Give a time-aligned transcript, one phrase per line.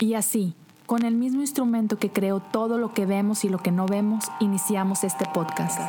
[0.00, 0.54] Y así,
[0.86, 4.26] con el mismo instrumento que creó todo lo que vemos y lo que no vemos,
[4.38, 5.80] iniciamos este podcast.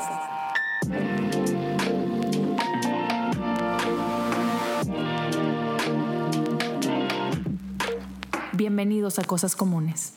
[8.54, 10.15] Bienvenidos a Cosas Comunes.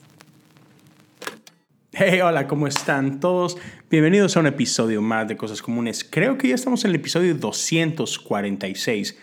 [1.92, 3.58] Hey, hola, ¿cómo están todos?
[3.90, 6.02] Bienvenidos a un episodio más de Cosas Comunes.
[6.02, 9.18] Creo que ya estamos en el episodio 246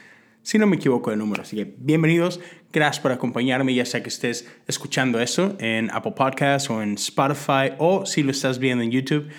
[0.50, 1.44] si no me equivoco de número.
[1.44, 2.40] Así que bienvenidos,
[2.74, 7.74] gracias por acompañarme, ya sea que estés escuchando eso en Apple Podcasts o en Spotify
[7.78, 9.30] o si lo estás viendo en YouTube,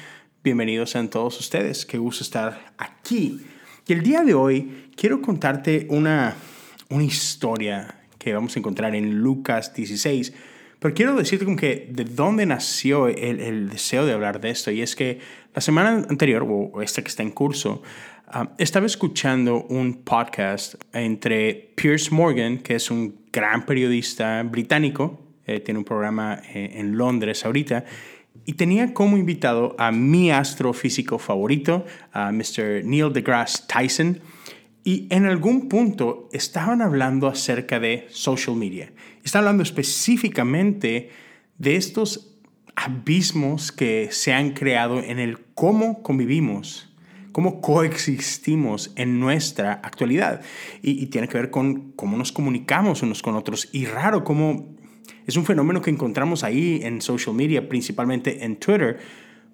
[0.44, 3.40] bienvenidos a todos ustedes, qué gusto estar aquí.
[3.88, 6.36] Y el día de hoy quiero contarte una,
[6.90, 10.32] una historia que vamos a encontrar en Lucas 16,
[10.78, 14.70] pero quiero decirte como que de dónde nació el, el deseo de hablar de esto,
[14.70, 15.18] y es que
[15.56, 17.82] la semana anterior, o esta que está en curso,
[18.32, 25.58] Ah, estaba escuchando un podcast entre Piers Morgan, que es un gran periodista británico, eh,
[25.58, 27.84] tiene un programa eh, en Londres ahorita,
[28.46, 32.84] y tenía como invitado a mi astrofísico favorito, a Mr.
[32.84, 34.20] Neil deGrasse Tyson,
[34.84, 38.92] y en algún punto estaban hablando acerca de social media.
[39.24, 41.10] Estaban hablando específicamente
[41.58, 42.38] de estos
[42.76, 46.89] abismos que se han creado en el cómo convivimos
[47.32, 50.42] cómo coexistimos en nuestra actualidad.
[50.82, 53.68] Y, tiene que ver con cómo nos comunicamos unos con otros.
[53.72, 54.76] Y raro, cómo
[55.26, 58.98] es un fenómeno que encontramos ahí en social media, principalmente en Twitter.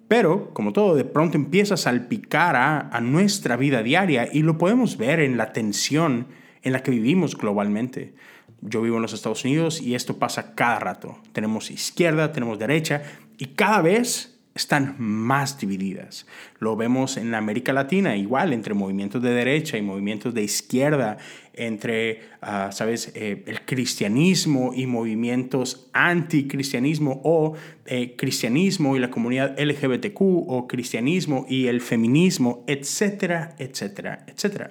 [0.07, 4.57] Pero, como todo, de pronto empieza a salpicar a, a nuestra vida diaria y lo
[4.57, 6.27] podemos ver en la tensión
[6.63, 8.13] en la que vivimos globalmente.
[8.61, 11.17] Yo vivo en los Estados Unidos y esto pasa cada rato.
[11.33, 13.03] Tenemos izquierda, tenemos derecha
[13.37, 16.25] y cada vez están más divididas.
[16.59, 21.17] Lo vemos en América Latina, igual, entre movimientos de derecha y movimientos de izquierda,
[21.53, 27.55] entre, ah, ¿sabes?, eh, el cristianismo y movimientos anticristianismo o
[27.85, 34.69] eh, cristianismo y la comunidad LGBTQ o cristianismo y el feminismo, etcétera, etcétera, etcétera.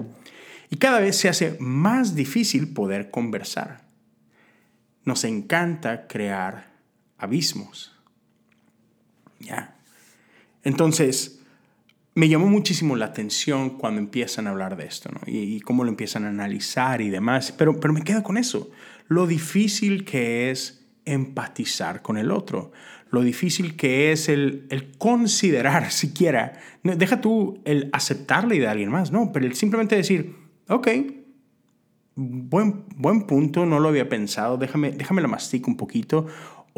[0.69, 3.87] Y cada vez se hace más difícil poder conversar.
[5.05, 6.73] Nos encanta crear
[7.19, 7.93] abismos.
[9.39, 9.76] Ya.
[10.67, 11.41] Entonces,
[12.17, 15.21] me llamó muchísimo la atención cuando empiezan a hablar de esto, ¿no?
[15.25, 17.53] Y, cómo lo empiezan a analizar y demás.
[17.53, 18.69] Pero, pero me quedo con eso.
[19.07, 22.73] Lo difícil que es empatizar con el otro.
[23.11, 26.59] Lo difícil que es el, el considerar siquiera.
[26.83, 30.35] deja tú el aceptar la idea de alguien más, no, pero el simplemente decir,
[30.69, 30.89] ok,
[32.17, 36.27] buen, buen punto, no lo había pensado, déjame, déjame la mastico un poquito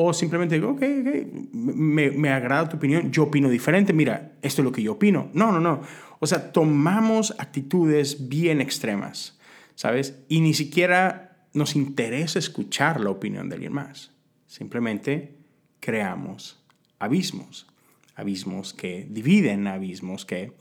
[0.01, 4.65] o simplemente digo, ok, ok, me, agrada tu opinión, yo opino diferente, mira, esto es
[4.65, 5.29] lo que yo opino.
[5.33, 5.81] No, no, no.
[6.21, 9.41] O sea, tomamos actitudes bien extremas,
[9.75, 10.23] ¿sabes?
[10.29, 14.13] Y ni siquiera nos interesa escuchar la opinión de alguien más.
[14.47, 15.37] Simplemente
[15.81, 16.65] creamos
[17.01, 17.67] abismos.
[18.15, 20.53] Abismos que dividen, abismos que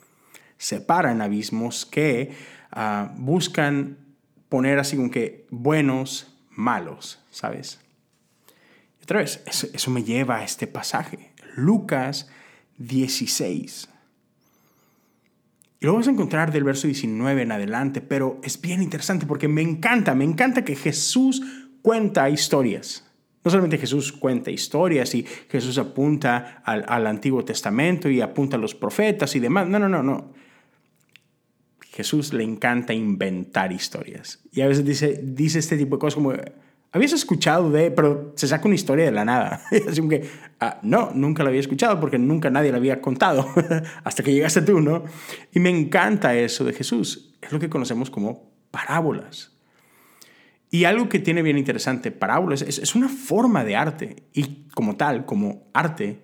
[0.58, 2.32] separan, abismos que
[2.76, 4.00] uh, buscan
[4.50, 7.80] poner así como que buenos, malos, ¿sabes?
[9.08, 12.28] Otra vez, eso, me lleva a este pasaje, Lucas
[12.78, 13.88] 16.
[15.80, 19.48] Y lo vamos a encontrar del verso 19 en adelante, pero es bien interesante porque
[19.48, 21.42] me encanta, me encanta que Jesús
[21.82, 23.10] cuenta historias.
[23.46, 28.60] No solamente Jesús cuenta historias y Jesús apunta al, al, Antiguo Testamento y apunta a
[28.60, 29.70] los profetas y demás.
[29.70, 30.34] No, no, no, no.
[31.94, 34.44] Jesús le encanta inventar historias.
[34.52, 36.34] Y a veces dice, dice este tipo de cosas como,
[36.92, 39.62] ¿Habías escuchado de, pero se saca una historia de la nada?
[39.90, 43.48] Así que, ah, no, nunca la había escuchado porque nunca nadie la había contado,
[44.04, 45.04] hasta que llegaste tú, ¿no?
[45.54, 47.36] Y me encanta eso de Jesús.
[47.42, 49.52] Es lo que conocemos como parábolas.
[50.70, 54.24] Y algo que tiene bien interesante, parábolas, es, es una forma de arte.
[54.34, 56.22] Y como tal, como arte,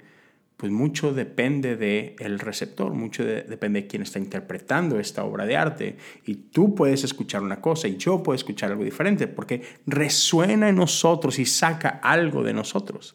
[0.64, 5.58] pues mucho depende del el receptor, mucho depende de quién está interpretando esta obra de
[5.58, 5.98] arte.
[6.26, 10.78] Y tú puedes escuchar una cosa y yo puedo escuchar algo diferente porque resuena en
[10.78, 13.14] nosotros y saca algo de nosotros.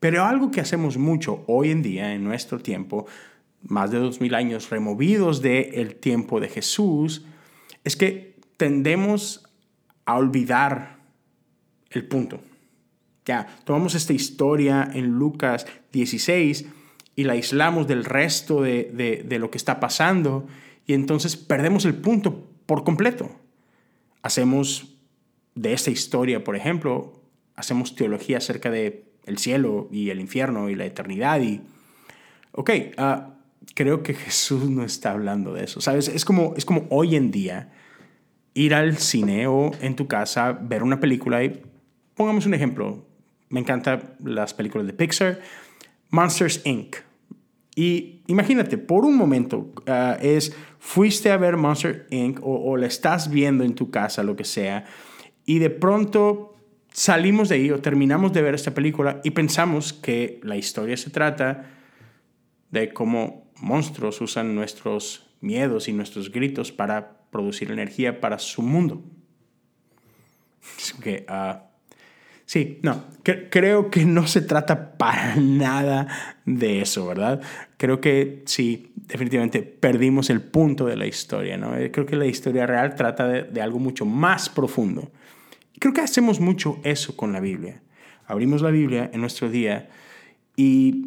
[0.00, 3.06] Pero algo que hacemos mucho hoy en día, en nuestro tiempo,
[3.62, 7.24] más de dos mil años removidos del tiempo de Jesús,
[7.84, 9.48] es que tendemos
[10.04, 10.98] a olvidar
[11.90, 12.40] el punto.
[13.30, 16.66] Ya, tomamos esta historia en Lucas 16
[17.14, 20.48] y la aislamos del resto de, lo que está pasando
[20.84, 23.30] y entonces perdemos el punto por completo.
[24.22, 24.96] Hacemos
[25.54, 27.22] de esta historia, por ejemplo,
[27.54, 31.60] hacemos teología acerca de el cielo y el infierno y la eternidad y,
[32.50, 33.34] ok, ah,
[33.76, 36.08] creo que Jesús no está hablando de eso, ¿sabes?
[36.08, 37.70] Es como, es como hoy en día
[38.54, 41.62] ir al cine o en tu casa ver una película y
[42.16, 43.06] pongamos un ejemplo,
[43.50, 45.40] me encantan las películas de Pixar.
[46.08, 46.96] Monsters Inc.
[47.76, 52.40] Y imagínate, por un momento, ah, es, fuiste a ver Monster Inc.
[52.42, 54.86] O, o la estás viendo en tu casa, lo que sea,
[55.44, 56.54] y de pronto
[56.92, 61.10] salimos de ahí o terminamos de ver esta película y pensamos que la historia se
[61.10, 61.70] trata
[62.70, 69.02] de cómo monstruos usan nuestros miedos y nuestros gritos para producir energía para su mundo.
[71.02, 71.69] que, uh,
[72.50, 76.08] sí, no, creo que no se trata para nada
[76.44, 77.40] de eso, ¿verdad?
[77.76, 81.76] Creo que sí, definitivamente perdimos el punto de la historia, ¿no?
[81.76, 85.12] Eh, creo que la historia real trata de, de algo mucho más profundo.
[85.78, 87.82] Creo que hacemos mucho eso con la Biblia.
[88.26, 89.88] Abrimos la Biblia en nuestro día
[90.56, 91.04] y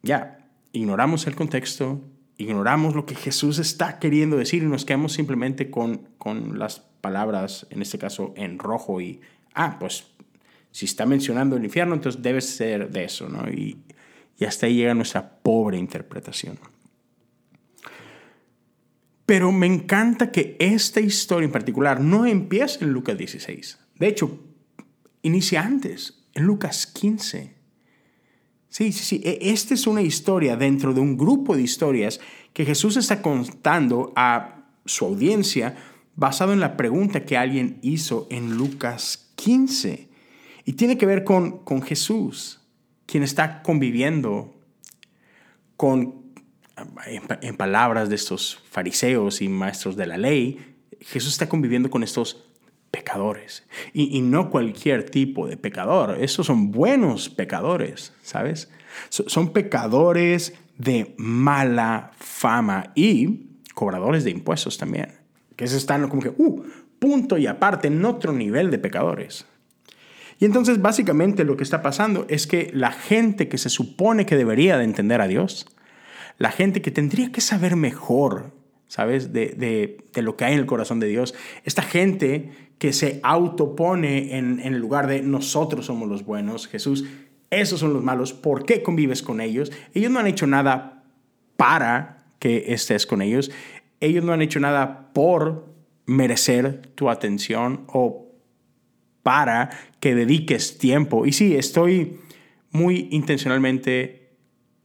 [0.00, 2.00] ya, ignoramos el contexto,
[2.38, 7.66] ignoramos lo que Jesús está queriendo decir y nos quedamos simplemente con, con las palabras,
[7.68, 9.20] en este caso en rojo, y,
[9.52, 10.11] ah, pues
[10.72, 13.48] si está mencionando el infierno, entonces debe ser de eso, ¿no?
[13.48, 13.78] Y,
[14.44, 16.58] hasta ahí llega nuestra pobre interpretación.
[19.24, 23.78] Pero me encanta que esta historia en particular no empieza en Lucas 16.
[24.00, 24.42] De hecho,
[25.22, 27.54] inicia antes, en Lucas 15.
[28.68, 29.20] Sí, sí, sí.
[29.24, 32.18] E, esta es una historia dentro de un grupo de historias
[32.52, 35.76] que Jesús está contando a su audiencia
[36.16, 40.11] basado en la pregunta que alguien hizo en Lucas 15.
[40.64, 42.60] Y tiene que ver con, con Jesús,
[43.06, 44.54] quien está conviviendo
[45.76, 46.22] con,
[47.40, 52.44] en, palabras de estos fariseos y maestros de la ley, Jesús está conviviendo con estos
[52.90, 53.64] pecadores.
[53.92, 56.18] Y, no cualquier tipo de pecador.
[56.20, 58.70] Esos son buenos pecadores, ¿sabes?
[59.08, 65.14] son pecadores de mala fama y cobradores de impuestos también.
[65.56, 66.62] Que están como que, uh,
[66.98, 69.46] punto y aparte, en otro nivel de pecadores.
[70.42, 74.34] Y entonces básicamente lo que está pasando es que la gente que se supone que
[74.34, 75.68] debería de entender a Dios,
[76.36, 78.50] la gente que tendría que saber mejor,
[78.88, 79.32] ¿sabes?
[79.32, 79.54] De,
[80.12, 82.50] de lo que hay en el corazón de Dios, esta gente
[82.80, 87.04] que se autopone en, en el lugar de nosotros somos los buenos, Jesús,
[87.50, 89.70] esos son los malos, ¿por qué convives con ellos?
[89.94, 91.04] Ellos no han hecho nada
[91.56, 93.52] para que estés con ellos,
[94.00, 95.72] ellos no han hecho nada por
[96.04, 98.31] merecer tu atención o
[99.22, 99.70] para
[100.00, 101.26] que dediques tiempo.
[101.26, 102.20] Y sí, estoy
[102.70, 104.36] muy intencionalmente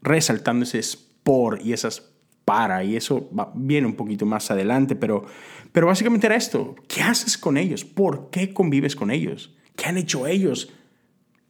[0.01, 0.81] resaltando ese
[1.24, 2.13] por y esas
[2.45, 5.25] para, y eso viene un poquito más adelante, pero,
[5.74, 7.84] pero básicamente era esto, ¿qué haces con ellos?
[7.84, 9.54] ¿Por qué convives con ellos?
[9.75, 10.72] ¿Qué han hecho ellos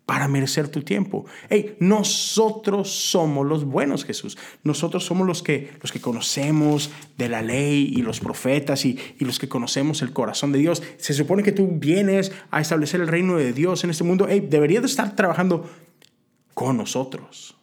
[0.07, 1.25] para merecer tu tiempo?
[1.49, 4.37] Hey, nosotros somos los buenos, Jesús.
[4.63, 9.37] Nosotros somos los que, los que conocemos de la ley y los profetas y, los
[9.37, 10.81] que conocemos el corazón de Dios.
[10.95, 14.27] Se supone que tú vienes a establecer el reino de Dios en este mundo.
[14.29, 15.69] Hey, deberías de estar trabajando
[16.53, 17.57] con nosotros.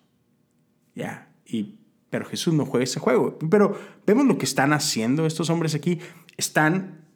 [0.94, 1.78] Ya, y
[2.10, 3.38] pero Jesús no juega ese juego.
[3.50, 5.98] Pero vemos lo que están haciendo estos hombres aquí.
[6.36, 7.06] Están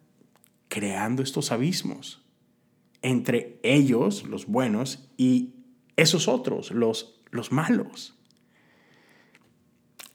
[0.69, 2.25] creando estos abismos
[3.01, 5.55] entre ellos, los buenos, y
[5.95, 8.15] esos otros, los, los malos.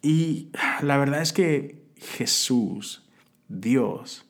[0.03, 0.51] Y
[0.83, 3.09] la verdad es que Jesús,
[3.49, 4.27] Dios,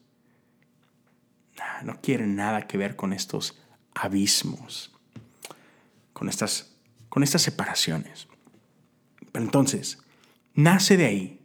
[1.83, 3.61] no quiere nada que ver con estos
[3.93, 4.93] abismos,
[6.13, 6.77] con estas,
[7.09, 8.27] con estas separaciones.
[9.31, 9.99] Pero entonces,
[10.53, 11.41] nace de ahí.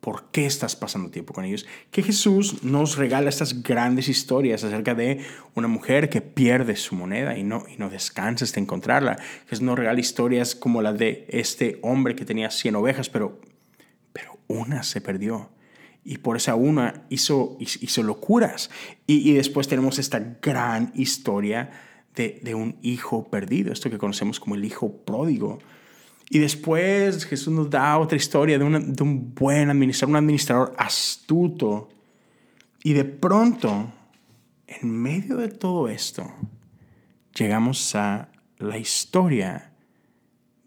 [0.00, 1.66] ¿Por qué estás pasando tiempo con ellos?
[1.90, 5.20] Que Jesús nos regala estas grandes historias acerca de
[5.54, 9.18] una mujer que pierde su moneda y no, y no descansa hasta encontrarla.
[9.46, 13.40] Jesús nos regala historias como la de este hombre que tenía 100 ovejas, pero,
[14.14, 15.50] pero una se perdió.
[16.02, 18.70] Y por esa una hizo, hizo locuras.
[19.06, 21.72] Y, y después tenemos esta gran historia
[22.14, 25.58] de, de un hijo perdido, esto que conocemos como el hijo pródigo
[26.32, 31.88] y después Jesús nos da otra historia de, un buen administrador, un administrador astuto.
[32.84, 33.92] Y de pronto,
[34.68, 36.32] en medio de todo esto,
[37.34, 39.72] llegamos a la historia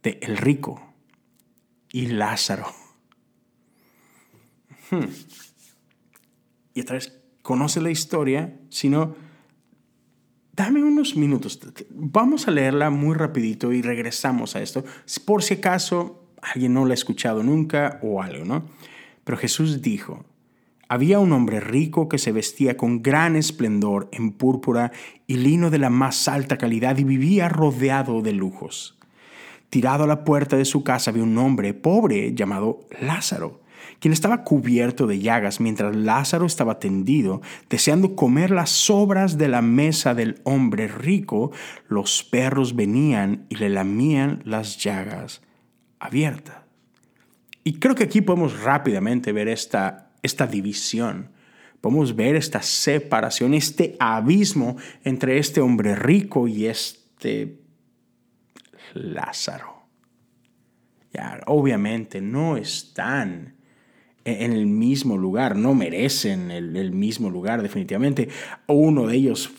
[0.04, 0.94] de el rico
[1.94, 2.68] y Lázaro.
[4.92, 5.06] Hmm.
[6.74, 9.16] Y otra vez, conoce la historia, sino
[10.56, 11.60] Dame unos minutos.
[11.90, 14.86] Vamos a leerla muy rapidito y regresamos a esto.
[15.26, 18.66] Por si acaso alguien no la ha escuchado nunca o algo, ¿no?
[19.24, 20.26] Pero Jesús dijo,
[20.88, 24.92] había un hombre rico que se vestía con gran esplendor en púrpura
[25.26, 29.00] y lino de la más alta calidad y vivía rodeado de lujos.
[29.72, 33.63] Tirado a la puerta de su casa había un hombre pobre llamado Lázaro
[34.04, 39.62] quien estaba cubierto de llagas mientras Lázaro estaba tendido, deseando comer las sobras de la
[39.62, 41.54] mesa del hombre rico,
[41.88, 45.42] los perros venían y le lamían las llagas
[46.00, 46.58] abiertas.
[47.64, 51.30] Y creo que aquí podemos rápidamente ver esta, esta división.
[51.80, 57.62] Podemos ver esta separación, este abismo entre este hombre rico y este
[58.96, 59.88] Lázaro.
[61.14, 63.63] Ya, obviamente no están
[64.26, 68.30] en el mismo lugar, no merecen el, el mismo lugar definitivamente.
[68.68, 69.52] Uno de ellos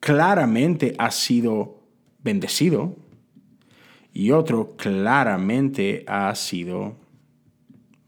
[0.00, 1.78] claramente ha sido
[2.22, 2.96] bendecido
[4.12, 6.96] y otro claramente ha sido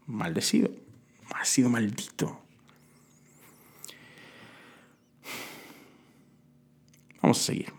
[0.05, 0.69] maldecido,
[1.33, 2.37] ha sido maldito.
[7.21, 7.73] Vamos a seguir.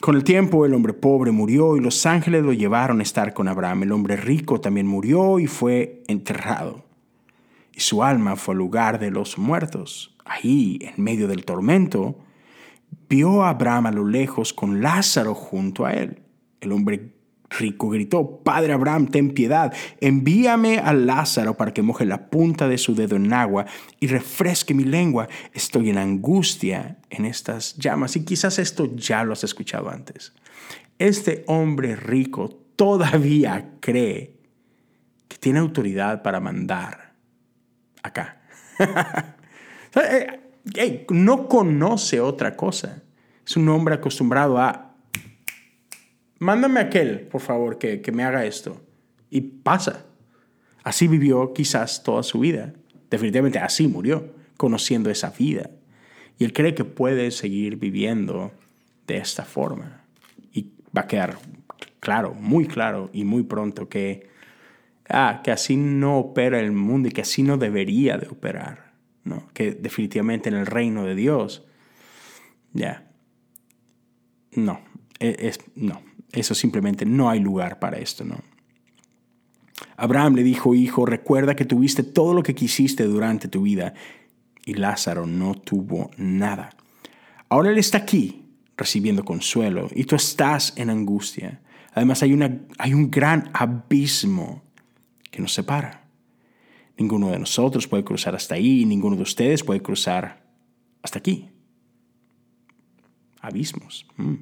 [0.00, 3.48] Con el tiempo el hombre pobre murió y los ángeles lo llevaron a estar con
[3.48, 3.82] Abraham.
[3.82, 6.89] El hombre rico también murió y fue enterrado.
[7.80, 10.14] Y su alma fue al lugar de los muertos.
[10.26, 12.18] Ahí, en medio del tormento,
[13.08, 16.20] vio a Abraham a lo lejos con Lázaro junto a él.
[16.60, 17.14] El hombre
[17.48, 19.72] rico gritó, Padre Abraham, ten piedad,
[20.02, 23.64] envíame a Lázaro para que moje la punta de su dedo en agua
[23.98, 25.26] y refresque mi lengua.
[25.54, 28.14] Estoy en angustia en estas llamas.
[28.14, 30.34] Y quizás esto ya lo has escuchado antes.
[30.98, 34.36] Este hombre rico todavía cree
[35.28, 37.09] que tiene autoridad para mandar
[38.02, 38.40] acá.
[39.96, 43.02] Eh, no conoce otra cosa.
[43.44, 44.94] Es un hombre acostumbrado a
[46.38, 48.80] mándame aquel, por favor, que, que me haga esto.
[49.30, 50.06] Y pasa.
[50.84, 52.72] Así vivió quizás toda su vida.
[53.10, 55.70] Definitivamente así murió, conociendo esa vida.
[56.38, 58.52] Y él cree que puede seguir viviendo
[59.08, 60.04] de esta forma.
[60.52, 61.38] Y va a quedar
[61.98, 64.29] claro, muy claro y muy pronto que,
[65.10, 68.90] ah, que así no opera el mundo y que así no debería de operar.
[69.24, 69.48] ¿no?
[69.52, 71.64] Que definitivamente en el reino de Dios,
[72.72, 73.10] ya,
[74.52, 74.80] no,
[75.18, 76.02] e, es, no,
[76.32, 78.40] eso simplemente no hay lugar para esto, ¿no?
[79.96, 83.94] Abraham le dijo, hijo, recuerda que tuviste todo lo que quisiste durante tu vida
[84.64, 86.70] y Lázaro no tuvo nada.
[87.48, 91.60] Ahora él está aquí recibiendo consuelo y tú estás en angustia.
[91.92, 94.62] Además hay, una, hay un gran abismo
[95.30, 96.08] que nos separa.
[96.96, 100.44] Ninguno de nosotros puede cruzar hasta ahí, ninguno de ustedes puede cruzar
[101.02, 101.48] hasta aquí.
[103.40, 104.06] Abismos.
[104.16, 104.34] Mm.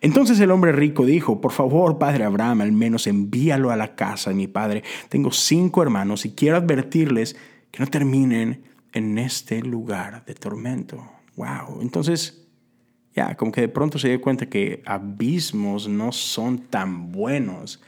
[0.00, 4.30] Entonces el hombre rico dijo, por favor, padre Abraham, al menos envíalo a la casa
[4.30, 4.82] de mi padre.
[5.08, 7.36] Tengo cinco hermanos y quiero advertirles
[7.70, 11.10] que no terminen en este lugar de tormento.
[11.36, 11.80] Wow.
[11.80, 12.46] Entonces,
[13.14, 17.82] ya, como que de pronto se dio cuenta que abismos no son tan buenos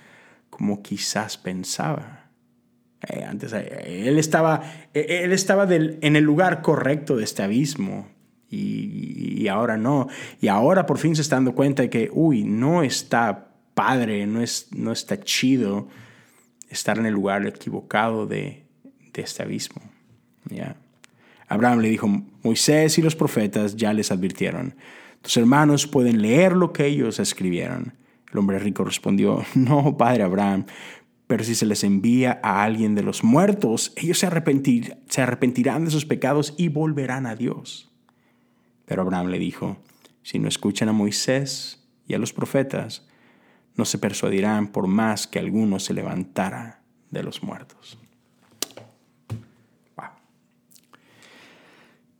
[0.51, 2.24] como quizás pensaba.
[3.09, 4.63] Eh, antes eh, él estaba,
[4.95, 8.09] eh, él estaba en el lugar correcto de este abismo,
[8.51, 10.09] y, ahora no.
[10.41, 14.41] Y ahora por fin se está dando cuenta de que, uy, no está padre, no,
[14.41, 15.89] es, no está chido
[16.69, 18.65] estar en el lugar equivocado de,
[19.13, 19.83] de este abismo.
[20.49, 20.77] ¿ya?
[21.49, 22.09] Abraham le dijo,
[22.43, 24.77] Moisés y los profetas ya les advirtieron,
[25.21, 27.95] tus hermanos pueden leer lo que ellos escribieron.
[28.31, 30.67] El hombre rico respondió, no, padre Abraham,
[31.35, 34.29] pero si se les envía a alguien de los muertos, ellos se,
[35.09, 37.91] se arrepentirán de sus pecados y volverán a Dios.
[38.87, 39.79] Pero Abraham le dijo,
[40.23, 43.09] si no escuchan a Moisés y a los profetas,
[43.75, 47.99] no se persuadirán por más que alguno se levantara de los muertos.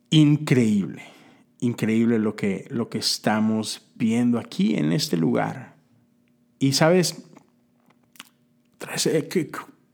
[0.09, 1.03] Increíble,
[1.61, 5.77] increíble lo que, lo que estamos viendo aquí en este lugar.
[6.59, 7.25] Y sabes,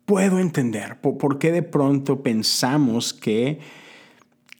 [0.05, 3.59] puedo entender por qué de pronto pensamos que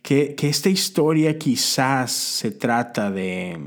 [0.02, 3.60] que, esta historia quizás se trata de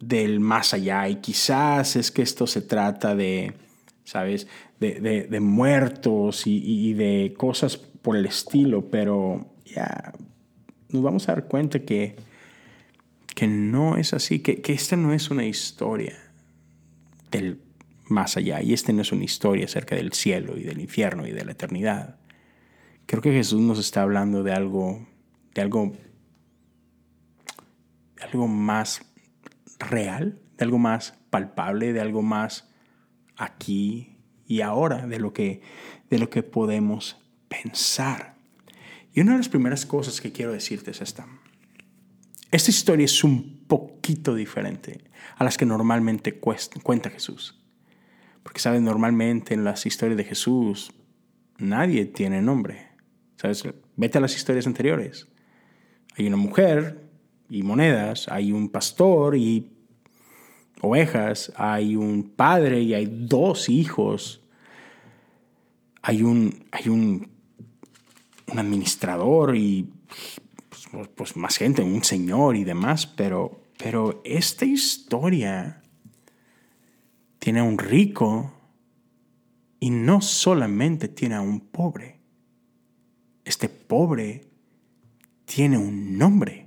[0.00, 3.54] del más allá y quizás es que esto se trata de,
[4.04, 4.46] ¿sabes?
[4.78, 10.12] De, muertos y, de cosas por el estilo, pero ya
[10.90, 12.14] nos vamos a dar cuenta que,
[13.34, 16.16] que no es así, que, que esta no es una historia
[17.30, 17.58] del
[18.08, 21.32] más allá y esta no es una historia acerca del cielo y del infierno y
[21.32, 22.18] de la eternidad.
[23.06, 25.06] Creo que Jesús nos está hablando de algo,
[25.54, 25.92] de algo,
[28.16, 29.02] de algo más
[29.78, 32.68] real, de algo más palpable, de algo más
[33.36, 35.60] aquí y ahora, de lo que,
[36.10, 37.16] de lo que podemos
[37.48, 38.36] pensar.
[39.12, 41.26] Y una de las primeras cosas que quiero decirte es esta.
[42.50, 45.00] Esta historia es un poquito diferente
[45.36, 47.65] a las que normalmente cuenta Jesús.
[48.46, 48.80] Porque, ¿sabes?
[48.80, 50.92] Normalmente en las historias de Jesús
[51.58, 52.90] nadie tiene nombre.
[53.34, 53.64] ¿Sabes?
[53.96, 55.26] Vete a las historias anteriores.
[56.16, 57.10] Hay una mujer
[57.50, 59.72] y monedas, hay un pastor y
[60.80, 64.44] ovejas, hay un padre y hay dos hijos,
[66.00, 67.28] hay un, hay un,
[68.46, 69.92] un administrador y
[70.68, 75.82] pues, pues, más gente, un señor y demás, pero, pero esta historia
[77.46, 78.52] tiene a un rico
[79.78, 82.18] y no solamente tiene a un pobre.
[83.44, 84.48] Este pobre
[85.44, 86.66] tiene un nombre.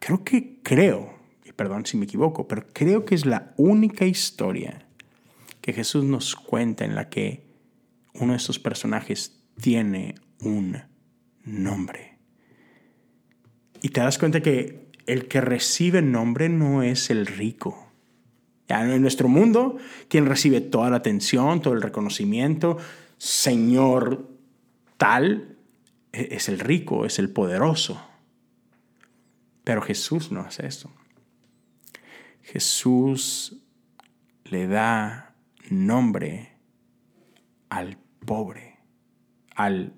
[0.00, 4.84] Creo que creo, y perdón si me equivoco, pero creo que es la única historia
[5.60, 7.44] que Jesús nos cuenta en la que
[8.14, 10.76] uno de estos personajes tiene un
[11.44, 12.18] nombre.
[13.80, 17.83] Y te das cuenta que el que recibe nombre no es el rico.
[18.68, 19.76] En nuestro mundo,
[20.08, 22.78] quien recibe toda la atención, todo el reconocimiento,
[23.18, 24.28] Señor
[24.96, 25.56] tal,
[26.12, 28.00] e-, es el rico, es el poderoso.
[29.64, 30.90] Pero Jesús no hace eso.
[32.42, 33.58] Jesús
[34.44, 35.34] le da
[35.70, 36.52] nombre
[37.70, 38.78] al pobre,
[39.54, 39.94] al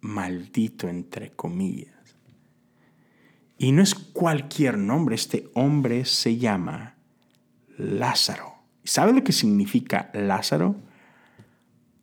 [0.00, 2.16] maldito, entre comillas.
[3.58, 6.95] Y no es cualquier nombre, este hombre se llama
[7.76, 8.54] Lázaro.
[8.84, 10.76] ¿Sabe lo que significa Lázaro?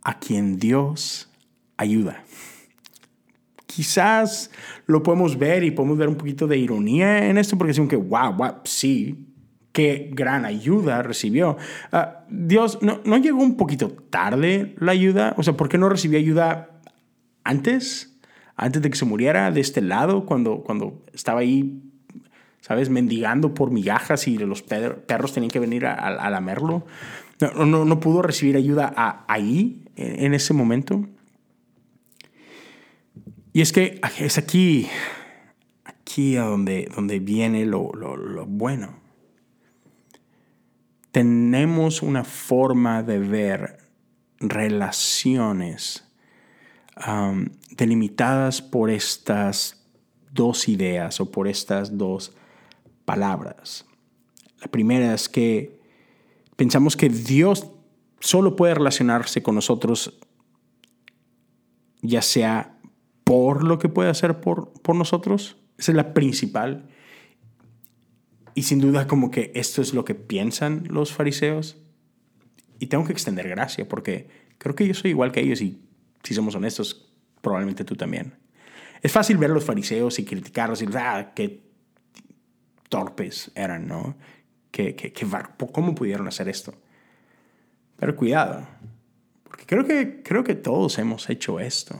[0.03, 1.30] A quien Dios
[1.77, 2.24] ayuda.
[3.65, 4.51] Quizás
[4.86, 7.96] lo podemos ver y podemos ver un poquito de ironía en esto porque decimos que,
[7.96, 9.27] wow, wow, sí,
[9.72, 11.58] qué gran ayuda recibió.
[11.92, 15.34] Ah, Dios, ¿no, ¿no llegó un poquito tarde la ayuda?
[15.38, 16.70] O sea, ¿por qué no recibió ayuda
[17.44, 18.13] antes?
[18.56, 21.82] antes de que se muriera de este lado, cuando, cuando estaba ahí,
[22.63, 26.86] ¿sabes?, mendigando por migajas y los perros tenían que venir a, lamerlo.
[27.58, 31.05] No, no, pudo recibir ayuda ahí, en ese momento.
[33.51, 34.88] Y es que es aquí,
[35.84, 37.91] aquí a donde, donde viene lo,
[38.48, 38.96] bueno.
[41.12, 43.78] Tenemos una forma de ver
[44.39, 46.06] relaciones
[47.71, 49.86] delimitadas por estas
[50.32, 52.34] dos ideas o por estas dos
[53.06, 53.86] palabras.
[54.62, 55.80] La primera es que
[56.56, 57.70] pensamos que Dios
[58.20, 60.20] solo puede relacionarse con nosotros
[62.04, 62.78] ya sea
[63.24, 65.58] por lo que puede hacer por, por nosotros.
[65.78, 66.89] Esa es la principal.
[68.54, 71.78] Y sin duda como que esto es lo que piensan los fariseos.
[72.78, 75.82] Y tengo que extender gracia porque creo que yo soy igual que ellos y
[76.24, 78.36] si somos honestos, probablemente tú también.
[79.02, 81.62] Es fácil ver a los fariseos y criticarlos y ah, qué
[82.93, 84.15] torpes eran, ¿no?
[84.69, 85.12] ¿Qué, qué,
[85.71, 86.75] cómo pudieron hacer esto?
[87.97, 88.67] Pero cuidado,
[89.43, 91.99] porque creo que, creo que todos hemos hecho esto.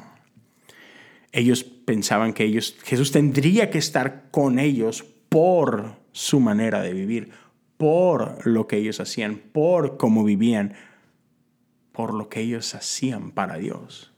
[1.32, 7.32] Ellos pensaban que ellos, Jesús tendría que estar con ellos por su manera de vivir,
[7.78, 10.76] por lo que ellos hacían, por cómo vivían,
[11.92, 14.14] por lo que ellos hacían para Dios.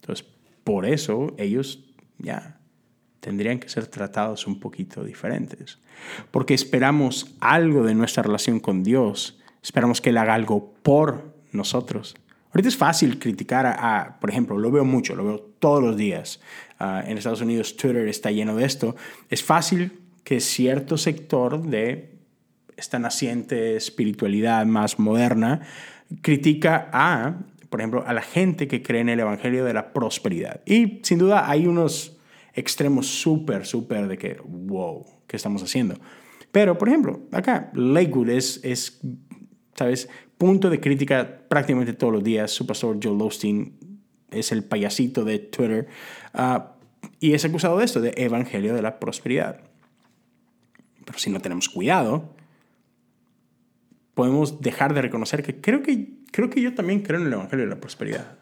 [0.00, 0.26] Entonces,
[0.64, 1.84] por eso ellos
[2.18, 2.59] ya
[3.20, 5.78] tendrían que ser tratados un poquito diferentes.
[6.30, 9.38] Porque esperamos algo de nuestra relación con Dios.
[9.62, 12.16] Esperamos que Él haga algo por nosotros.
[12.52, 16.40] Ahorita es fácil criticar a, por ejemplo, lo veo mucho, lo veo todos los días.
[16.78, 18.96] Ah, en Estados Unidos Twitter está lleno de esto.
[19.28, 22.18] Es fácil que cierto sector de
[22.76, 25.60] esta naciente espiritualidad más moderna
[26.22, 27.36] critica a
[27.70, 30.60] por ejemplo, a la gente que cree en el Evangelio de la prosperidad.
[30.66, 32.18] Y sin duda hay unos
[32.54, 35.96] extremos súper, súper de que, wow, ¿qué estamos haciendo?
[36.52, 39.00] Pero, por ejemplo, acá, Lakewood es, es,
[39.74, 40.08] ¿sabes?
[40.36, 42.50] Punto de crítica prácticamente todos los días.
[42.50, 43.78] Su pastor Joe Osteen
[44.30, 45.88] es el payasito de Twitter
[46.34, 46.76] ah,
[47.18, 49.60] y es acusado de esto, de Evangelio de la prosperidad.
[51.04, 52.34] Pero si no tenemos cuidado,
[54.14, 57.64] podemos dejar de reconocer que creo que creo que yo también creo en el Evangelio
[57.64, 58.38] de la prosperidad.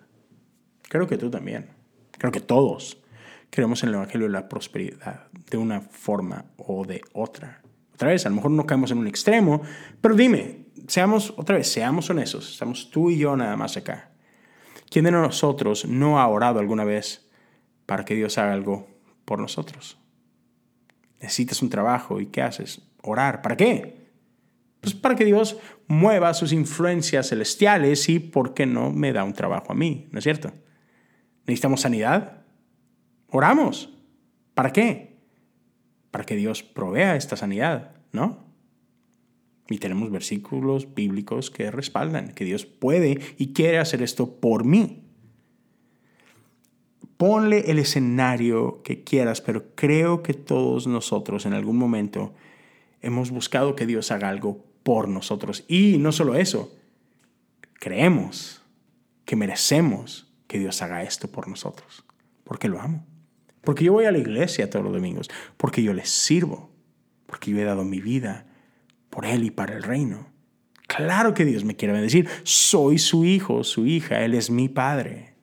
[0.88, 1.66] Creo que tú también.
[2.12, 3.02] Creo que todos
[3.50, 7.62] creemos en el Evangelio de la prosperidad de una forma o de otra.
[7.94, 9.62] Otra vez, a lo mejor no caemos en un extremo,
[10.00, 14.10] pero dime, seamos, otra vez, seamos honestos, estamos tú y yo nada más acá.
[14.90, 17.28] ¿Quién de nosotros no ha orado alguna vez
[17.86, 18.88] para que Dios haga algo
[19.24, 19.98] por nosotros?
[21.20, 22.82] Necesitas un trabajo y ¿qué haces?
[23.02, 23.42] Orar.
[23.42, 24.08] ¿Para qué?
[24.80, 25.58] Pues para que Dios
[25.88, 30.08] mueva sus influencias celestiales y, ¿por qué no me da un trabajo a mí?
[30.12, 30.52] ¿No es cierto?
[31.46, 32.37] ¿Necesitamos sanidad?
[33.30, 33.94] Oramos.
[34.54, 35.18] ¿Para qué?
[36.10, 38.46] Para que Dios provea esta sanidad, ¿no?
[39.68, 45.04] Y tenemos versículos bíblicos que respaldan que Dios puede y quiere hacer esto por mí.
[47.18, 52.32] ponle el escenario que quieras, pero creo que todos nosotros en algún momento
[53.02, 55.64] hemos buscado que Dios haga algo por nosotros.
[55.68, 56.74] Y no solo eso,
[57.74, 58.62] creemos
[59.24, 62.04] que merecemos que Dios haga esto por nosotros,
[62.44, 63.04] porque lo amo.
[63.62, 66.70] Porque yo voy a la iglesia todos los domingos, porque yo le sirvo,
[67.26, 68.46] porque yo he dado mi vida
[69.10, 70.28] por Él y para el reino.
[70.86, 72.28] Claro que Dios me quiere bendecir.
[72.44, 75.34] Soy su hijo, su hija, Él es mi padre.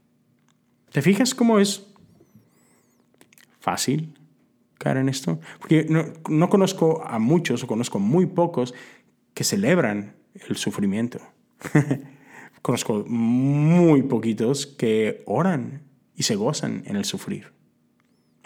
[0.92, 1.88] ¿Te fijas cómo es
[3.60, 4.18] fácil
[4.78, 5.40] caer en esto?
[5.60, 8.74] Porque no, no conozco a muchos o conozco muy pocos
[9.34, 10.16] que celebran
[10.48, 11.20] el sufrimiento.
[12.62, 15.84] conozco muy poquitos que oran
[16.16, 17.54] y se gozan en el sufrir.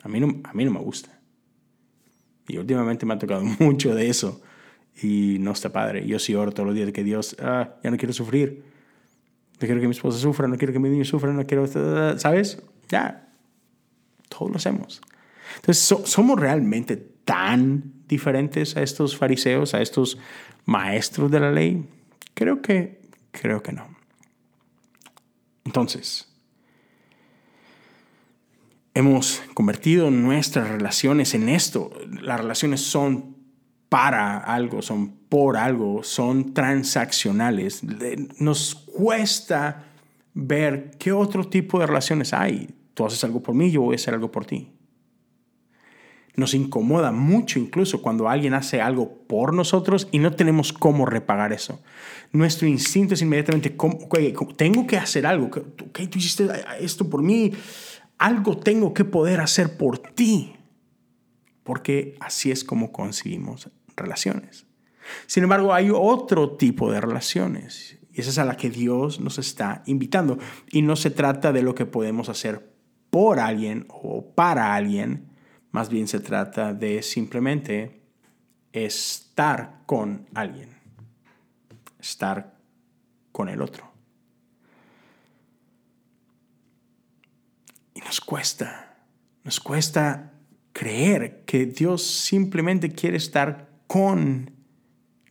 [0.04, 1.20] A mí no, a mí no me gusta.
[2.48, 4.42] Y últimamente me ha tocado mucho de eso
[5.02, 6.06] y no está padre.
[6.06, 8.64] Yo sí oro todos los días de que Dios, ah, ya no quiero sufrir.
[9.54, 11.68] No quiero que mi esposa sufra, no quiero que mi niño sufra, no quiero,
[12.18, 12.62] ¿sabes?
[12.88, 13.30] Ya,
[14.30, 15.02] todos lo hacemos.
[15.58, 20.18] Entonces, ¿somos realmente tan diferentes a estos fariseos, a estos
[20.66, 21.86] maestros de la ley?
[22.34, 23.88] Creo que, creo que no.
[25.66, 26.29] Entonces,
[29.00, 31.90] hemos convertido nuestras relaciones en esto.
[32.22, 33.38] Las relaciones son
[33.88, 37.82] para algo, son por algo, son transaccionales.
[38.40, 39.86] Nos cuesta
[40.34, 42.76] ver qué otro tipo de relaciones hay.
[42.94, 44.74] Tú haces algo por mí, yo voy a hacer algo por ti.
[46.36, 51.54] Nos incomoda mucho incluso cuando alguien hace algo por nosotros y no tenemos cómo repagar
[51.54, 51.82] eso.
[52.32, 53.76] Nuestro instinto es inmediatamente,
[54.58, 55.50] tengo que hacer algo.
[55.90, 56.48] Okay, tú hiciste
[56.80, 57.54] esto por mí,
[58.20, 60.56] algo tengo que poder hacer por ti.
[61.64, 64.66] Porque así es como conseguimos relaciones.
[65.26, 69.38] Sin embargo, hay otro tipo de relaciones y esa es a la que Dios nos
[69.38, 70.38] está invitando.
[70.72, 72.74] Y no se trata de lo que podemos hacer
[73.10, 75.30] por alguien o para alguien,
[75.72, 78.02] más bien se trata de simplemente
[78.72, 80.70] estar con alguien,
[82.00, 82.56] estar
[83.32, 83.89] con el otro.
[88.00, 88.96] Y nos cuesta,
[89.44, 90.32] nos cuesta
[90.72, 94.52] creer que Dios simplemente quiere estar con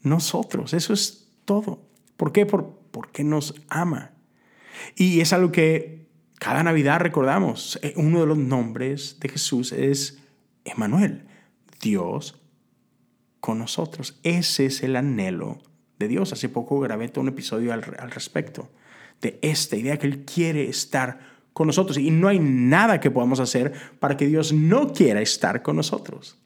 [0.02, 0.74] nosotros.
[0.74, 1.88] Eso es todo.
[2.18, 2.44] ¿Por qué?
[2.44, 4.12] Por, porque nos ama.
[4.96, 7.78] Y es algo que cada Navidad recordamos.
[7.82, 10.22] Eh, uno de los nombres de Jesús es
[10.64, 11.26] Emanuel,
[11.80, 12.38] Dios
[13.40, 14.20] con nosotros.
[14.24, 15.62] Ese es el anhelo
[15.98, 16.34] de Dios.
[16.34, 18.70] Hace poco grabé todo un episodio al, al respecto
[19.22, 21.98] de esta idea que Él quiere estar con nosotros.
[21.98, 26.38] Y no hay nada que podamos hacer para que Dios no quiera estar con nosotros.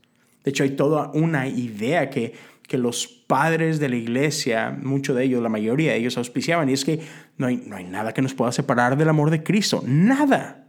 [0.43, 2.33] De hecho, hay toda una idea que,
[2.67, 6.73] que los padres de la iglesia, muchos de ellos, la mayoría de ellos auspiciaban, y
[6.73, 7.01] es que
[7.37, 9.83] no hay, no hay nada que nos pueda separar del amor de Cristo.
[9.87, 10.67] Nada,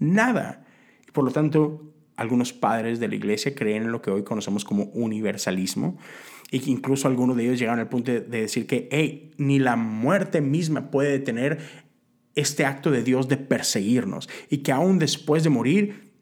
[0.00, 0.64] nada.
[1.08, 4.64] Y por lo tanto, algunos padres de la iglesia creen en lo que hoy conocemos
[4.64, 5.96] como universalismo
[6.50, 9.76] y que incluso algunos de ellos llegaron al punto de, decir que hey, ni la
[9.76, 11.85] muerte misma puede detener
[12.36, 16.12] este acto de Dios de perseguirnos y que aún después de morir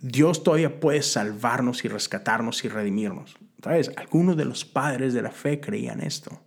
[0.00, 3.36] Dios todavía puede salvarnos y rescatarnos y redimirnos.
[3.62, 3.90] ¿Sabes?
[3.96, 6.40] Algunos de los padres de la fe creían esto.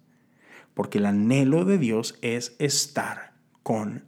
[0.74, 4.06] Porque el anhelo de Dios es estar con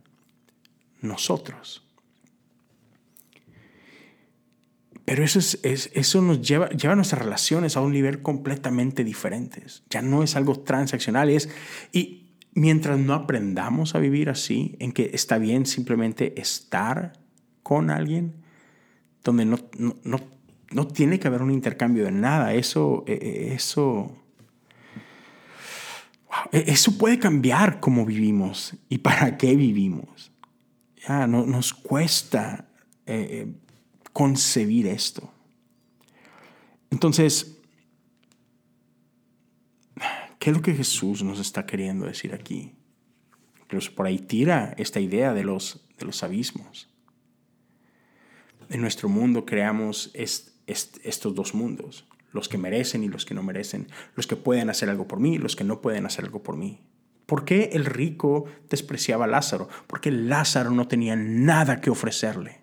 [1.01, 1.87] nosotros.
[5.05, 9.63] Pero eso, es, eso nos lleva, lleva nuestras relaciones a un nivel completamente diferente.
[9.91, 11.29] Ya no es algo transaccional.
[11.29, 11.47] Es,
[11.91, 12.24] y
[12.55, 17.13] mientras no aprendamos a vivir así, en que está bien simplemente estar
[17.61, 18.33] con alguien,
[19.23, 20.19] donde no, no,
[20.71, 22.53] no, tiene que haber un intercambio de nada.
[22.53, 24.15] Eso, e, e, eso,
[26.51, 30.31] e, eso puede cambiar cómo vivimos y para qué vivimos.
[31.07, 32.69] Ya, no, nos cuesta
[33.05, 33.53] eh, eh,
[34.13, 35.29] concebir esto.
[36.89, 37.54] Entonces,
[40.45, 42.75] ¿qué es lo que Jesús nos está queriendo decir aquí?
[43.63, 46.87] Incluso por ahí tira esta idea de los, de los abismos
[48.69, 53.87] en nuestro mundo creamos estos dos mundos, los que merecen y los que no merecen,
[54.15, 56.57] los que pueden hacer algo por mí y los que no pueden hacer algo por
[56.57, 56.81] mí.
[57.25, 59.67] ¿Por qué el rico despreciaba a Lázaro?
[59.87, 62.61] Porque Lázaro no tenía nada que ofrecerle.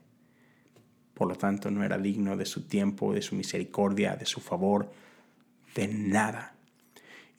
[1.14, 4.92] Por lo tanto, no era digno de su tiempo, de su misericordia, de su favor,
[5.74, 6.51] de nada.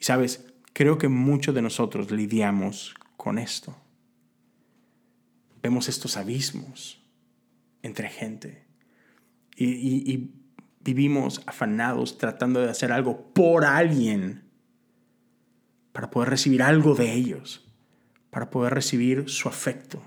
[0.04, 3.74] Y sabes, creo que muchos de nosotros lidiamos con esto.
[5.62, 7.02] Vemos estos abismos
[7.84, 8.68] entre gente.
[9.56, 10.32] Y,
[10.82, 14.44] vivimos afanados tratando de hacer algo por alguien
[15.94, 17.66] para poder recibir algo de ellos,
[18.30, 20.04] para poder recibir su afecto,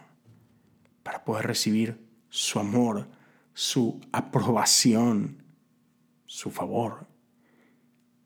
[1.05, 3.09] para poder recibir su amor,
[3.55, 5.43] su aprobación,
[6.27, 7.09] su favor.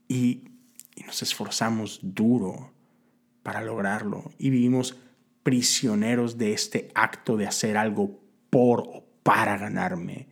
[0.09, 0.50] Y,
[1.01, 2.73] y nos esforzamos duro
[3.43, 4.99] para lograrlo y vivimos
[5.43, 10.29] prisioneros de este acto de hacer algo por o para ganarme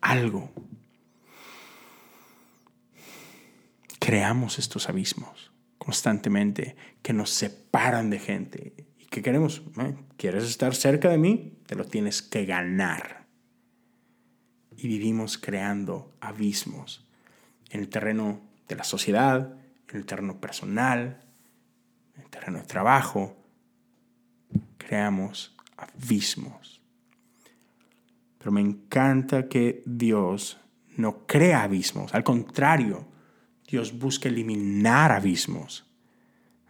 [0.00, 0.52] algo.
[3.98, 9.96] Creamos estos abismos constantemente que nos separan de gente y que queremos, ¿eh?
[10.16, 11.58] ¿quieres estar cerca de mí?
[11.66, 13.26] Te lo tienes que ganar.
[14.76, 17.04] Y vivimos creando abismos
[17.70, 19.58] en el terreno de la sociedad,
[19.90, 21.20] en el terreno personal,
[22.16, 23.36] en el terreno de trabajo.
[24.76, 26.80] Creamos abismos.
[28.38, 30.60] Pero me encanta que Dios
[30.96, 32.14] no crea abismos.
[32.14, 33.06] Al contrario,
[33.66, 35.84] Dios busca eliminar abismos.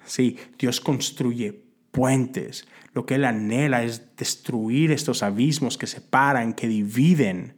[0.04, 2.66] Sí, Dios construye puentes.
[2.92, 7.57] Lo que Él anhela es destruir estos abismos que separan, que dividen.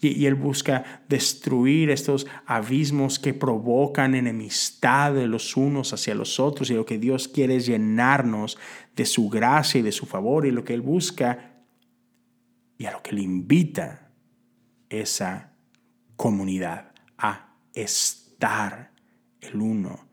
[0.00, 6.70] Y, Él busca destruir estos abismos que provocan enemistad de los unos hacia los otros.
[6.70, 8.58] Y lo que Dios quiere es llenarnos
[8.96, 10.46] de su gracia y de su favor.
[10.46, 11.54] Y lo que Él busca
[12.78, 14.10] y a lo que le invita
[14.88, 15.52] esa
[16.16, 18.92] comunidad, a estar
[19.40, 20.08] el uno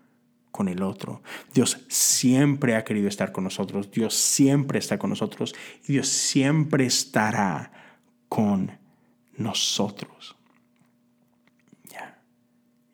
[0.51, 1.21] con el otro.
[1.53, 5.55] Dios siempre ha querido estar con nosotros, Dios siempre está con nosotros
[5.87, 7.71] y Dios siempre estará
[8.27, 8.80] con nosotros.
[11.89, 12.21] Ya.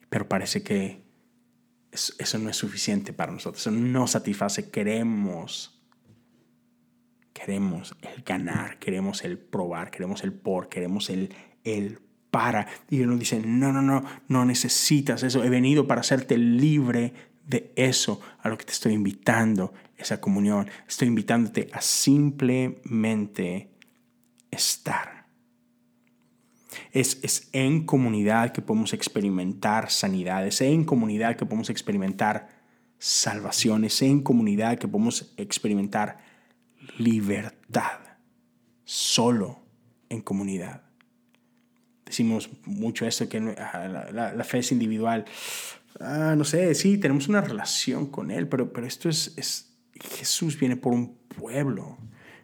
[0.10, 1.06] Pero parece que
[1.92, 5.78] eso no es suficiente para nosotros, eso no satisface, queremos
[7.38, 12.00] Queremos el ganar, queremos el probar, queremos el por, queremos el, el
[12.32, 12.68] para.
[12.90, 15.44] Y uno dice, no, no, no, no necesitas eso.
[15.44, 17.14] He venido para hacerte libre
[17.46, 20.68] de eso a lo que te estoy invitando, esa comunión.
[20.88, 23.70] Estoy invitándote a simplemente
[24.50, 25.17] estar.
[26.92, 32.50] Es, es en comunidad que podemos experimentar sanidad, es en comunidad que podemos experimentar
[33.00, 36.18] salvación, es en comunidad que podemos experimentar
[36.98, 38.00] libertad,
[38.84, 39.60] solo
[40.10, 40.84] en comunidad.
[42.06, 45.26] Decimos mucho esto, que la, fe es individual.
[46.00, 50.58] Ah, no sé, sí, tenemos una relación con Él, pero, pero esto es, es, Jesús
[50.58, 51.98] viene por un pueblo,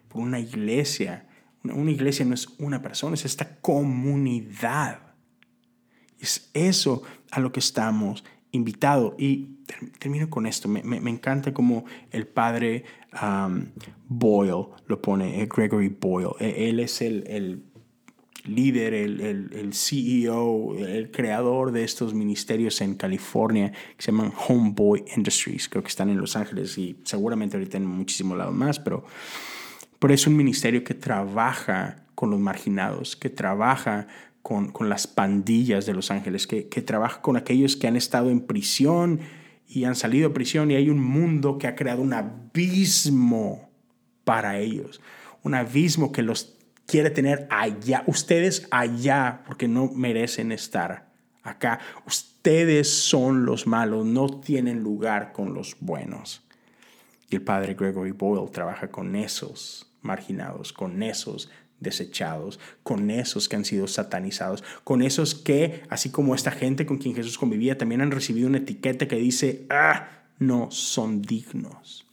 [0.08, 1.26] por una iglesia.
[1.64, 5.14] Una, iglesia no es una persona, es esta comunidad.
[6.18, 9.16] Es eso a lo que estamos invitado.
[9.18, 9.60] Y
[9.98, 10.68] termino con esto.
[10.68, 12.84] Me, me, encanta como el padre
[13.22, 13.66] um,
[14.06, 16.34] Boyle lo pone, eh, Gregory Boyle.
[16.38, 17.64] E, él es el, el
[18.44, 24.32] líder, el, el, el, CEO, el creador de estos ministerios en California que se llaman
[24.48, 25.68] Homeboy Industries.
[25.68, 29.04] Creo que están en Los Ángeles y seguramente ahorita en muchísimos lados más, pero,
[30.04, 34.06] pero es un ministerio que trabaja con los marginados, que trabaja
[34.42, 38.42] con, las pandillas de Los Ángeles, que, que trabaja con aquellos que han estado en
[38.42, 39.20] prisión
[39.66, 43.70] y han salido de prisión y hay un mundo que ha creado un abismo
[44.24, 45.00] para ellos,
[45.42, 51.80] un abismo que los quiere tener allá, ustedes allá, porque no merecen estar acá.
[52.06, 56.46] Ustedes son los malos, no tienen lugar con los buenos.
[57.30, 63.56] Y el padre Gregory Boyle trabaja con esos marginados, con esos desechados, con esos que
[63.56, 68.00] han sido satanizados, con esos que, así como esta gente con quien Jesús convivía, también
[68.00, 72.06] han recibido una etiqueta que dice, ah, no son dignos.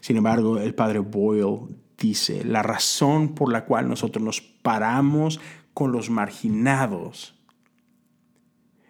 [0.00, 5.40] Sin embargo, el padre Boyle dice, la razón por la cual nosotros nos paramos
[5.74, 7.34] con los marginados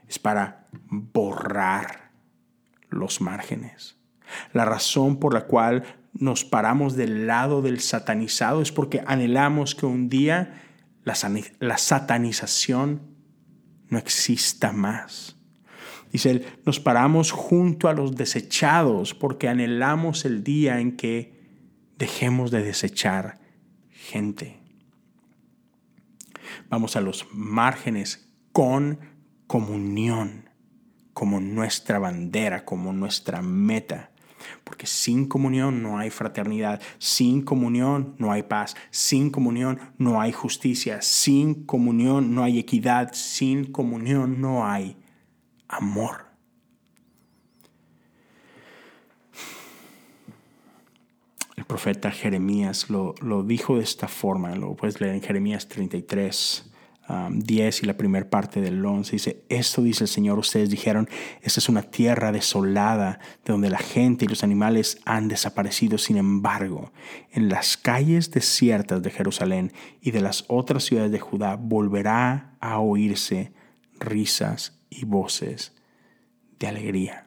[0.08, 2.10] es para borrar
[2.88, 3.96] los márgenes.
[4.52, 9.86] La razón por la cual nos paramos del lado del satanizado es porque anhelamos que
[9.86, 10.62] un día
[11.04, 13.02] la, satanización
[13.88, 15.36] no exista más.
[16.12, 21.40] Dice él, nos paramos junto a los desechados porque anhelamos el día en que
[21.98, 23.38] dejemos de desechar
[23.90, 24.58] gente.
[26.68, 28.98] Vamos a los márgenes con
[29.46, 30.48] comunión
[31.12, 34.09] como nuestra bandera, como nuestra meta.
[34.64, 40.32] Porque sin comunión no hay fraternidad, sin comunión no hay paz, sin comunión no hay
[40.32, 44.96] justicia, sin comunión no hay equidad, sin comunión no hay
[45.68, 46.30] amor.
[51.56, 56.69] El profeta Jeremías lo, dijo de esta forma, lo puedes leer en Jeremías 33,
[57.30, 61.08] 10 y la primera parte del 11 dice, esto dice el Señor, ustedes dijeron,
[61.42, 65.98] esta es una tierra desolada de donde la gente y los animales han desaparecido.
[65.98, 66.92] Sin embargo,
[67.32, 72.78] en las calles desiertas de Jerusalén y de las otras ciudades de Judá volverá a
[72.78, 73.52] oírse
[73.98, 75.74] risas y voces
[76.58, 77.26] de alegría.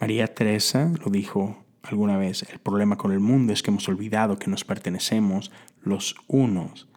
[0.00, 4.38] María Teresa lo dijo alguna vez, el problema con el mundo es que hemos olvidado
[4.38, 5.50] que nos pertenecemos
[5.82, 6.88] los unos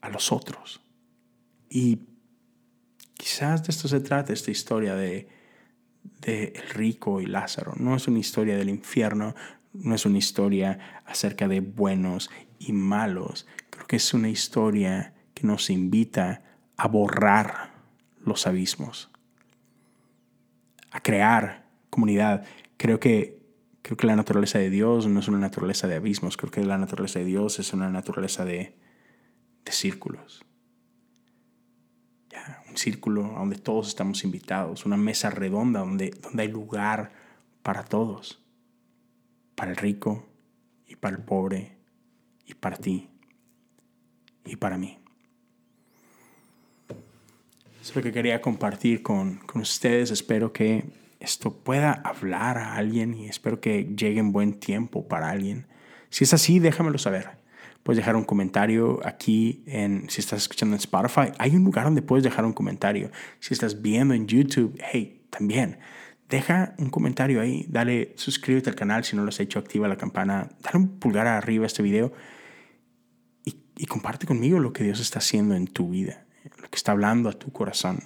[0.00, 0.81] a los otros.
[1.74, 2.00] Y
[3.14, 5.26] quizás de esto se trata esta historia de,
[6.20, 7.72] de el rico y Lázaro.
[7.76, 9.34] No es una historia del infierno,
[9.72, 13.46] no es una historia acerca de buenos y malos.
[13.70, 16.42] Creo que es una historia que nos invita
[16.76, 17.72] a borrar
[18.20, 19.10] los abismos,
[20.90, 22.44] a crear comunidad.
[22.76, 23.40] Creo que,
[23.80, 26.76] creo que la naturaleza de Dios no es una naturaleza de abismos, creo que la
[26.76, 28.76] naturaleza de Dios es una naturaleza de,
[29.64, 30.44] de círculos
[32.76, 37.12] círculo donde todos estamos invitados, una mesa redonda donde, donde hay lugar
[37.62, 38.40] para todos,
[39.54, 40.26] para el rico
[40.86, 41.76] y para el pobre
[42.46, 43.08] y para ti
[44.44, 44.98] y para mí.
[47.80, 50.10] Es lo que quería compartir con, con ustedes.
[50.10, 50.84] Espero que
[51.18, 55.66] esto pueda hablar a alguien y espero que llegue en buen tiempo para alguien.
[56.08, 57.41] Si es así, déjamelo saber
[57.82, 62.02] puedes dejar un comentario aquí en, si estás escuchando en Spotify, hay un lugar donde
[62.02, 63.10] puedes dejar un comentario.
[63.40, 65.78] Si estás viendo en YouTube, hey, también.
[66.28, 69.96] Deja un comentario ahí, dale, suscríbete al canal si no lo has hecho, activa la
[69.96, 72.12] campana, dale un pulgar arriba a este video
[73.44, 76.24] y, comparte conmigo lo que Dios está haciendo en tu vida,
[76.62, 78.04] lo que está hablando a tu corazón.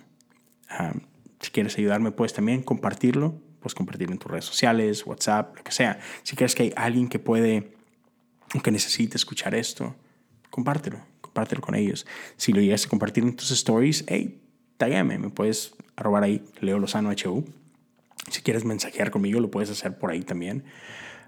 [1.40, 5.72] si quieres ayudarme, puedes también compartirlo, puedes compartirlo en tus redes sociales, WhatsApp, lo que
[5.72, 6.00] sea.
[6.22, 7.75] Si crees que hay alguien que puede
[8.62, 9.94] que necesite escuchar esto,
[10.50, 12.06] compártelo, compártelo con ellos.
[12.36, 14.40] Si lo llegas a compartir en tus stories, hey,
[14.76, 17.44] tagame, me puedes arrobar ahí, Leo Lozano HU.
[18.30, 20.64] Si quieres mensajear conmigo, lo puedes hacer por ahí también.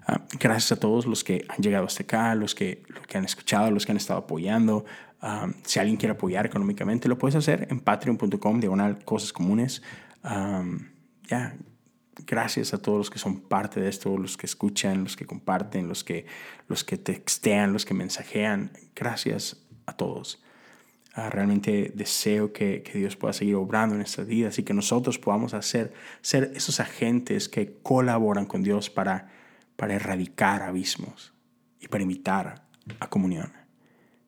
[0.07, 3.25] Ah, gracias a todos los que han llegado hasta acá, los que, los que han
[3.25, 4.85] escuchado, los que han estado apoyando.
[5.21, 9.81] Ah, si alguien quiere apoyar económicamente, lo puedes hacer en patreon.com, diagonal cosas comunes.
[10.23, 10.63] Ah,
[11.27, 11.55] ya,
[12.25, 15.87] gracias a todos los que son parte de esto, los que escuchan, los que comparten,
[15.87, 16.25] los que,
[16.67, 18.71] los que textean, los que mensajean.
[18.95, 20.43] Gracias a todos.
[21.13, 25.17] Ah, realmente deseo que, que, Dios pueda seguir obrando en estas vidas y que nosotros
[25.17, 29.29] podamos hacer, ser esos agentes que colaboran con Dios para,
[29.75, 31.33] para erradicar abismos
[31.79, 32.67] y para invitar
[32.99, 33.51] a comunión.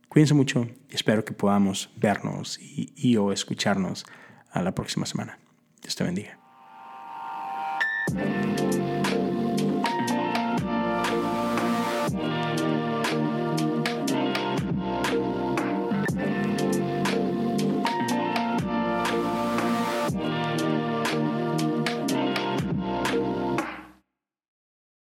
[0.10, 4.06] Cuídense mucho y espero que podamos vernos y, y o escucharnos
[4.52, 5.40] a la próxima semana.
[5.82, 6.41] Dios te bendiga.
[8.14, 8.81] Música